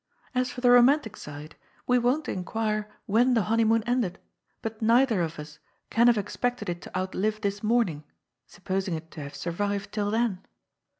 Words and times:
As 0.33 0.49
for 0.49 0.61
the 0.61 0.71
romantic 0.71 1.15
side, 1.15 1.55
we 1.85 1.99
won't 1.99 2.27
inquire 2.27 2.89
when 3.05 3.35
the 3.35 3.43
honeymoon 3.43 3.83
ended, 3.85 4.17
but 4.63 4.81
neither 4.81 5.21
of 5.21 5.37
us 5.37 5.59
can 5.91 6.07
have 6.07 6.17
expected 6.17 6.69
it 6.69 6.81
to 6.81 6.97
outlive 6.97 7.41
this 7.41 7.61
morning, 7.61 8.03
suppos 8.49 8.87
ing 8.87 8.95
it 8.95 9.11
to 9.11 9.21
have 9.21 9.35
survived 9.35 9.91
till 9.91 10.09
then. 10.09 10.41